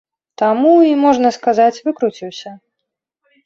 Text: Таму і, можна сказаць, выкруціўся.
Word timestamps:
Таму 0.41 0.71
і, 0.85 0.93
можна 1.03 1.33
сказаць, 1.37 1.83
выкруціўся. 1.91 2.59